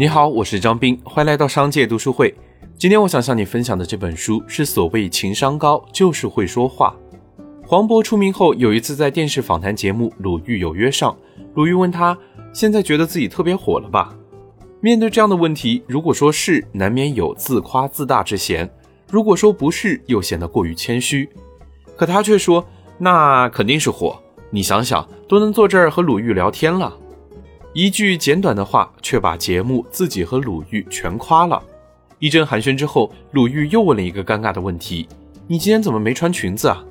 [0.00, 2.32] 你好，我是张斌，欢迎来到商界读书会。
[2.78, 6.94] 今天我想向你分享的这本书是所谓情商高就是会说话。
[7.66, 11.16] 黄渤出名后，有一次在电视访谈节目《鲁豫有约》上，
[11.54, 12.16] 鲁豫问他
[12.54, 14.14] ：“现在觉得自己特别火了吧？”
[14.80, 18.68] 面对这样的问题，如果说是，难免有自夸自大之嫌；
[19.10, 21.28] 如果说不是，又显得过于谦虚。
[21.96, 22.64] 可他却说
[22.98, 24.16] ：“那肯定是火，
[24.50, 26.96] 你想想，都能坐这儿和鲁豫聊天了。”
[27.74, 31.62] 一句简短的话，却把节目、自己和鲁豫全夸了。
[32.18, 35.06] 一阵寒暄之后，鲁豫又问了一个尴尬的问题
[35.46, 36.84] ：“你今天怎么没穿裙子啊？”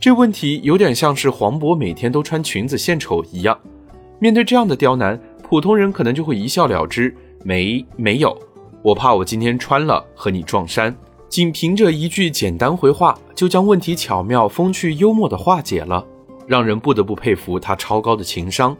[0.00, 3.58] 这问题有点像是黄渤每天都穿裙子献丑一样。
[4.20, 8.38] 面对这样的刁难，普通人可能就会一笑了之：“没，没有，
[8.82, 10.96] 我怕我今天穿了和你撞衫。”
[11.28, 16.06] 仅凭着一句简单回话，就将问题巧妙、风趣、幽默地化解了，
[16.46, 18.74] 让人不得不佩服他超高的情商。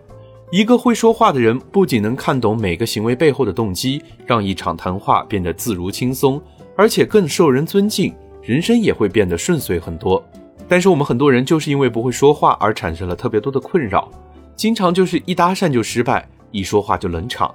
[0.51, 6.41] 一个会说话的人，不仅能看懂每个行为背后的动机，让一场谈话变得自如轻松，
[6.75, 10.25] 而且更受人尊敬，人生也会变得顺遂很多。
[10.67, 14.09] 但是我们很多人就是因为不会说话而产生了特别多的困扰，
[14.57, 17.55] 经常就是一搭讪就失败，一说话就冷场，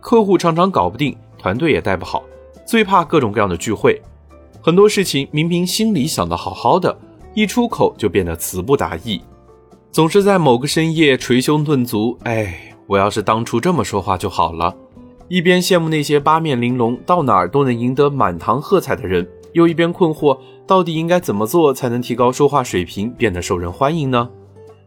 [0.00, 2.24] 客户常常搞不定，团队也带不好，
[2.66, 4.02] 最怕各种各样的聚会，
[4.60, 6.98] 很多事情明明心里想的好好的，
[7.34, 9.20] 一出口就变得词不达意。
[9.92, 14.74] 总是在某个深夜捶胸顿足，哎，我要是当初这么说话就好了。
[15.28, 24.30] 一边羡慕那些八面玲珑、到哪儿都能赢得满堂喝彩的人，又一边困惑，到底应该怎么做才能提高说话水平，变得受人欢迎呢？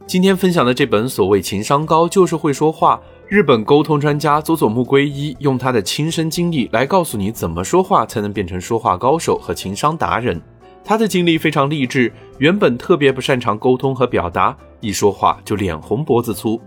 [0.07, 10.41] 今天分享的这本所谓情商高就是会说话，日本沟通专家佐佐木圭一用他的亲身经历来告诉你怎么说话才能变成说话高手和情商达人。
[10.85, 14.55] 他的经历非常励志，原本特别不擅长沟通和表达。
[14.81, 16.61] 一说话就脸红脖子粗，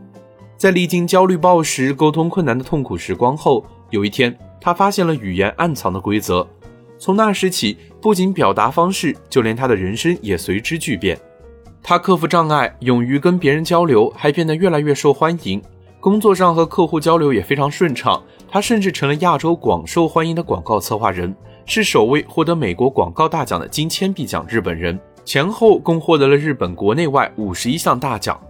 [0.57, 6.45] 在历经焦虑暴食、沟通困难的痛苦时光后，有一天他发现了语言暗藏的规则。
[6.99, 11.17] 从那时起，不仅表达方式，就连他的人生也随之巨变。
[11.81, 15.63] 他克服障碍，勇于跟别人交流，还变得越来越受欢迎。
[16.01, 18.21] 工作上和客户交流也非常顺畅。
[18.51, 21.33] 他甚至成了亚洲广受欢迎的广告策划人，
[21.69, 24.99] 是首位获得美国广告大奖的金铅笔奖日本人。
[25.23, 28.41] 前后共获得了日本国内外五十一项大奖。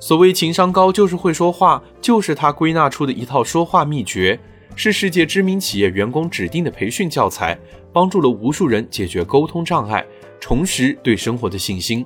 [0.00, 4.40] 所谓情商高就是会说话，就是他归纳出的一套说话秘诀，
[4.74, 7.58] 是世界知名企业员工指定的培训教材，
[7.92, 10.02] 帮助了无数人解决沟通障碍，
[10.40, 12.04] 重拾对生活的信心。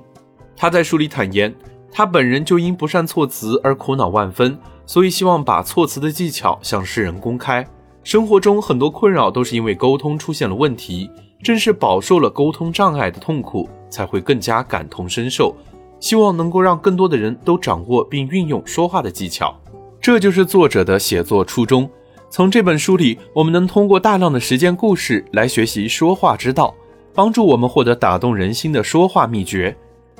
[0.53, 1.55] 他在书里坦言，
[1.89, 7.65] 他本人就因不善措辞而苦恼万分，所以希望把措辞的技巧向世人公开。
[8.07, 11.11] 生活中很多困扰都是因为沟通出现了问题。
[11.43, 15.53] 正是饱受了沟通障碍的痛苦，才会更加感同身受。
[15.99, 19.53] 希望能够让更多的人都掌握并运用说话的技巧，
[19.99, 21.89] 这就是作者的写作初衷。
[22.29, 26.73] 从这本书里，我们能通过大量的实践故事来学习说话之道，
[27.13, 29.75] 帮助我们获得打动人心的说话秘诀。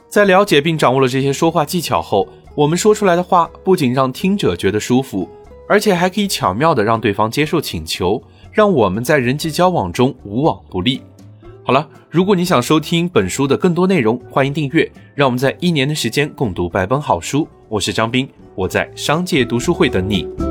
[0.09, 5.29] 在了解并掌握了这些说话技巧后，我们说出来的话不仅让听者觉得舒服，
[5.67, 8.21] 而且还可以巧妙的让对方接受请求。
[8.51, 10.99] 让我们在人际交往中无往不利。
[11.63, 14.91] 好了，如果你想收听本书的更多内容，欢迎订阅。
[15.13, 17.47] 让我们在一年的时间共读百本好书。
[17.69, 20.46] 我是张斌，我在商界读书会等你。